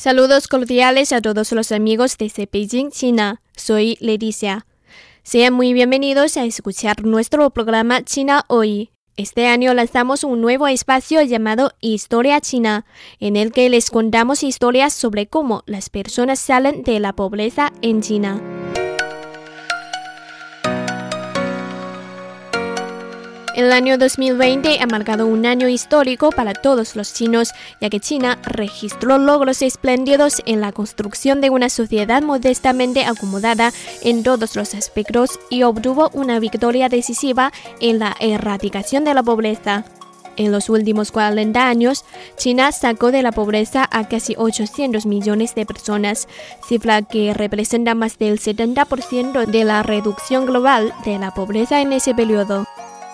[0.00, 3.42] Saludos cordiales a todos los amigos desde Beijing, China.
[3.54, 4.64] Soy Leticia.
[5.22, 8.92] Sean muy bienvenidos a escuchar nuestro programa China Hoy.
[9.18, 12.86] Este año lanzamos un nuevo espacio llamado Historia China,
[13.18, 18.00] en el que les contamos historias sobre cómo las personas salen de la pobreza en
[18.00, 18.59] China.
[23.60, 28.38] El año 2020 ha marcado un año histórico para todos los chinos, ya que China
[28.42, 35.38] registró logros espléndidos en la construcción de una sociedad modestamente acomodada en todos los aspectos
[35.50, 39.84] y obtuvo una victoria decisiva en la erradicación de la pobreza.
[40.38, 42.06] En los últimos 40 años,
[42.38, 46.28] China sacó de la pobreza a casi 800 millones de personas,
[46.66, 52.14] cifra que representa más del 70% de la reducción global de la pobreza en ese
[52.14, 52.64] periodo.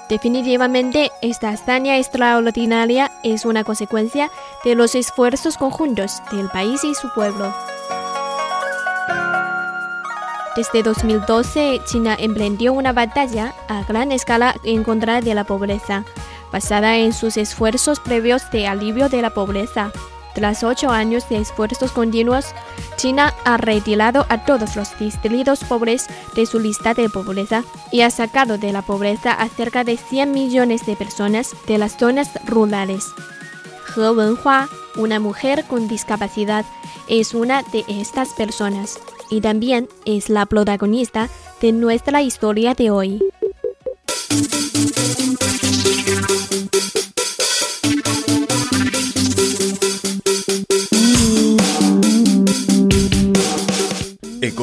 [0.09, 4.31] Definitivamente, esta hazaña extraordinaria es una consecuencia
[4.65, 7.53] de los esfuerzos conjuntos del país y su pueblo.
[10.55, 16.05] Desde 2012, China emprendió una batalla a gran escala en contra de la pobreza,
[16.53, 19.91] basada en sus esfuerzos previos de alivio de la pobreza.
[20.37, 22.45] Tras ocho años de esfuerzos continuos,
[22.97, 28.11] China ha retirado a todos los distritos pobres de su lista de pobreza y ha
[28.11, 33.07] sacado de la pobreza a cerca de 100 millones de personas de las zonas rurales.
[33.97, 36.67] He Wenhua, una mujer con discapacidad,
[37.09, 38.99] es una de estas personas
[39.31, 41.31] y también es la protagonista
[41.63, 43.23] de nuestra historia de hoy.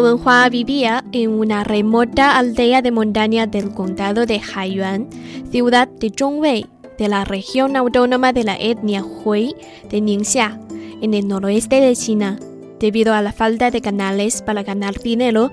[0.00, 5.08] Wenhua vivía en una remota aldea de montaña del condado de Haiyuan,
[5.50, 6.66] ciudad de Zhongwei,
[6.98, 9.54] de la región autónoma de la etnia Hui
[9.90, 10.58] de Ningxia,
[11.00, 12.38] en el noroeste de China.
[12.78, 15.50] Debido a la falta de canales para ganar dinero,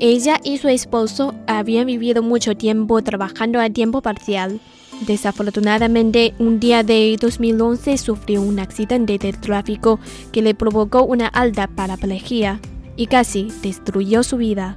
[0.00, 4.60] ella y su esposo habían vivido mucho tiempo trabajando a tiempo parcial.
[5.06, 10.00] Desafortunadamente, un día de 2011 sufrió un accidente de tráfico
[10.32, 12.60] que le provocó una alta paraplegia
[12.96, 14.74] y casi destruyó su vida.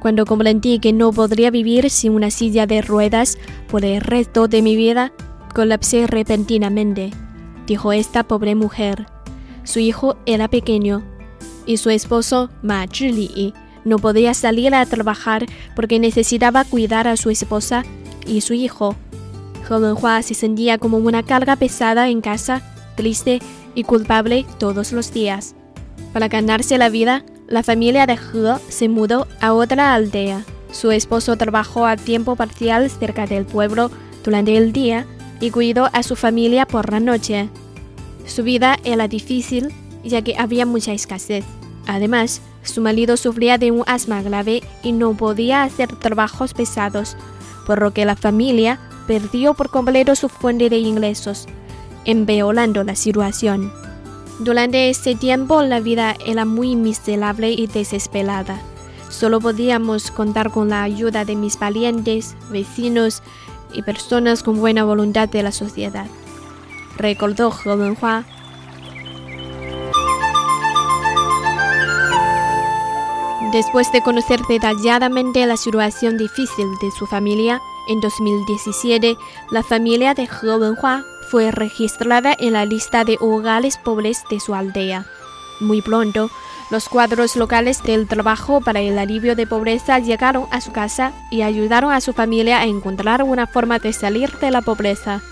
[0.00, 3.38] Cuando comprendí que no podría vivir sin una silla de ruedas
[3.68, 5.12] por el resto de mi vida,
[5.54, 7.10] colapsé repentinamente,
[7.66, 9.06] dijo esta pobre mujer.
[9.64, 11.02] Su hijo era pequeño
[11.66, 13.52] y su esposo, Ma Zhili,
[13.84, 17.84] no podía salir a trabajar porque necesitaba cuidar a su esposa
[18.26, 18.94] y su hijo.
[19.68, 22.62] Joven Hua se sentía como una carga pesada en casa,
[22.96, 23.40] triste
[23.74, 25.56] y culpable todos los días.
[26.12, 30.44] Para ganarse la vida, la familia de He se mudó a otra aldea.
[30.72, 33.90] Su esposo trabajó a tiempo parcial cerca del pueblo
[34.24, 35.06] durante el día
[35.40, 37.48] y cuidó a su familia por la noche.
[38.26, 39.72] Su vida era difícil
[40.08, 41.44] ya que había mucha escasez.
[41.86, 47.16] Además, su marido sufría de un asma grave y no podía hacer trabajos pesados,
[47.66, 51.46] por lo que la familia perdió por completo su fuente de ingresos,
[52.04, 53.72] empeorando la situación.
[54.38, 58.60] Durante ese tiempo la vida era muy miserable y desesperada.
[59.08, 63.22] Solo podíamos contar con la ayuda de mis parientes, vecinos
[63.72, 66.06] y personas con buena voluntad de la sociedad.
[66.98, 68.24] Recordó Joven Hua.
[73.56, 79.16] Después de conocer detalladamente la situación difícil de su familia, en 2017
[79.50, 84.54] la familia de He Wenhua fue registrada en la lista de hogares pobres de su
[84.54, 85.06] aldea.
[85.58, 86.28] Muy pronto,
[86.68, 91.40] los cuadros locales del trabajo para el alivio de pobreza llegaron a su casa y
[91.40, 95.22] ayudaron a su familia a encontrar una forma de salir de la pobreza.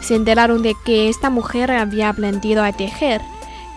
[0.00, 3.20] Se enteraron de que esta mujer había aprendido a tejer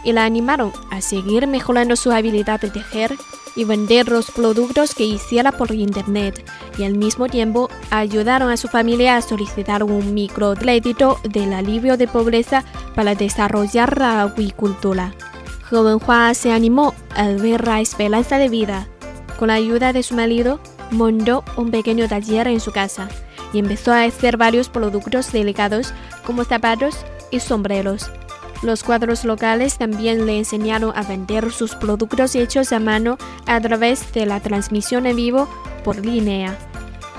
[0.06, 3.18] y la animaron a seguir mejorando su habilidad de tejer
[3.56, 6.44] y vender los productos que hiciera por internet
[6.78, 12.08] y al mismo tiempo ayudaron a su familia a solicitar un microcrédito del alivio de
[12.08, 12.64] pobreza
[12.96, 15.14] para desarrollar la acuicultura.
[15.72, 18.88] He Wenhua se animó al ver la esperanza de vida.
[19.40, 20.60] Con la ayuda de su marido,
[20.92, 23.10] montó un pequeño taller en su casa
[23.54, 25.94] y empezó a hacer varios productos delicados
[26.26, 26.98] como zapatos
[27.32, 28.10] y sombreros.
[28.64, 34.14] Los cuadros locales también le enseñaron a vender sus productos hechos a mano a través
[34.14, 35.50] de la transmisión en vivo
[35.84, 36.58] por línea.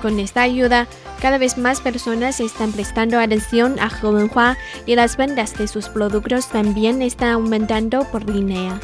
[0.00, 0.88] Con esta ayuda,
[1.20, 4.56] cada vez más personas están prestando atención a Jovenhua
[4.87, 8.81] y las ventas de sus productos también están aumentando por línea.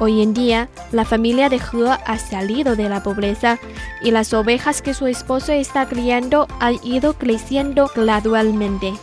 [0.00, 3.60] Hoy en día, la familia de He ha salido de la pobreza
[4.02, 8.94] y las ovejas que su esposo está criando han ido creciendo gradualmente.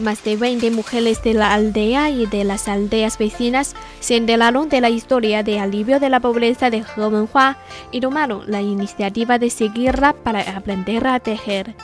[0.00, 4.80] Más de 20 mujeres de la aldea y de las aldeas vecinas se enteraron de
[4.80, 7.58] la historia de alivio de la pobreza de He Wenhua
[7.92, 11.74] y tomaron la iniciativa de seguirla para aprender a tejer.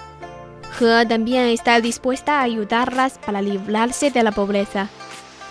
[0.81, 4.89] He también está dispuesta a ayudarlas para librarse de la pobreza.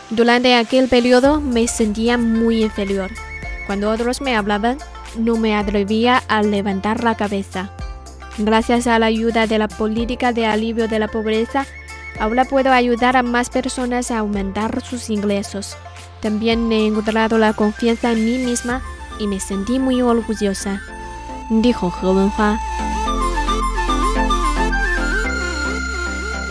[0.09, 3.11] Durante aquel periodo me sentía muy inferior.
[3.67, 4.79] Cuando otros me hablaban,
[5.19, 7.69] no me atrevía a levantar la cabeza.
[8.39, 11.67] Gracias a la ayuda de la política de alivio de la pobreza,
[12.19, 15.75] Ahora puedo ayudar a más personas a aumentar sus ingresos.
[16.21, 18.81] También he encontrado la confianza en mí misma
[19.19, 20.81] y me sentí muy orgullosa,
[21.49, 22.59] dijo He Wenhua.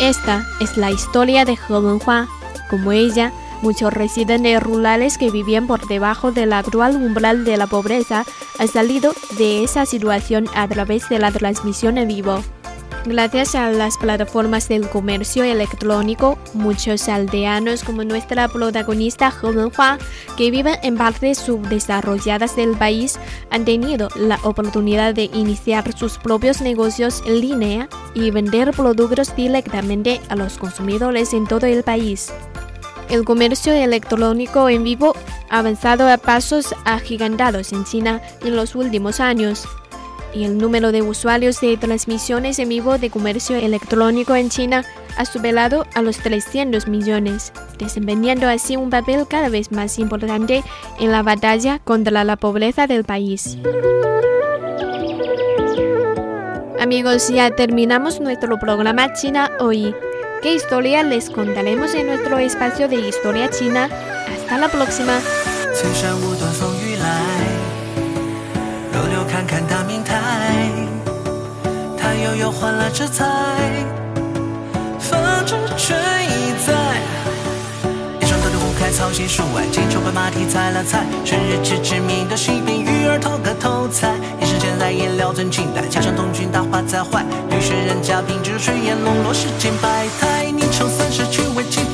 [0.01, 2.29] Esta es la historia de He Wenhua.
[2.69, 3.33] Como ella,
[3.63, 8.25] muchos residentes rurales que vivían por debajo del actual umbral de la pobreza
[8.59, 12.43] han salido de esa situación a través de la transmisión en vivo.
[13.07, 19.99] Gracias a las plataformas del comercio electrónico, muchos aldeanos como nuestra protagonista He Wenhua,
[20.39, 23.19] que viven en partes subdesarrolladas del país,
[23.51, 30.23] han tenido la oportunidad de iniciar sus propios negocios en línea y vender productos directamente
[30.31, 32.33] a los consumidores en todo el país.
[33.11, 35.15] El comercio electrónico en vivo
[35.51, 39.69] ha avanzado a pasos agigantados en China en los últimos años
[40.35, 44.85] y el número de usuarios de transmisiones en vivo de comercio electrónico en China
[45.17, 50.65] ha superado a los 300 millones, desempeñando así un papel cada vez más importante
[50.99, 53.57] en la batalla contra la pobreza del país.
[56.81, 59.95] Amigos, ya terminamos nuestro programa China hoy.
[60.43, 63.89] ¿Qué historia les contaremos en nuestro espacio de historia china?
[64.29, 65.19] Hasta la próxima.
[69.55, 70.69] 看大明台，
[71.97, 73.25] 他悠悠换了这彩，
[74.99, 76.75] 风知春已在。
[78.21, 84.17] 一双豆豆五开草席数外，金秋白马蹄踩了踩，春日知知名的西边鱼儿偷个偷彩。
[84.41, 91.94] 一时间来也料尊清代，恰上冬君大花在怀，女学人家凭着炊烟笼络世间百态，宁愁三十曲为金。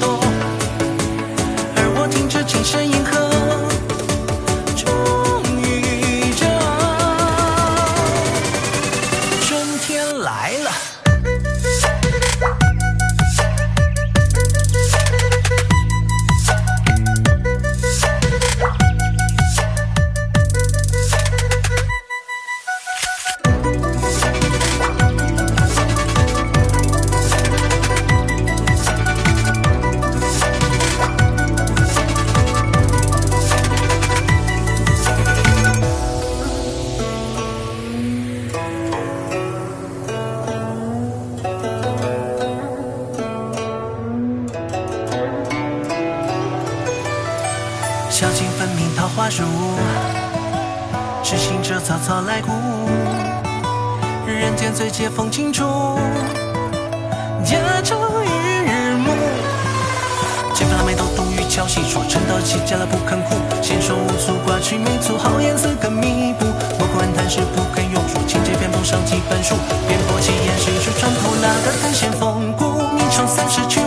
[48.20, 49.42] 小径分明桃花树，
[51.22, 52.50] 痴心者草草来故。
[54.26, 55.64] 人间最解风情处，
[57.42, 58.28] 家中与
[58.68, 59.10] 日暮。
[60.52, 63.36] 剪发眉头东雨敲西窗，趁刀起家了不肯哭。
[63.62, 66.44] 闲说无足挂齿眉粗，好颜色更弥补。
[66.78, 69.54] 莫管叹世不肯用如今节偏碰上几本书。
[69.88, 72.82] 便破其言，谁说船破那个贪仙风骨？
[72.98, 73.80] 你从三十去。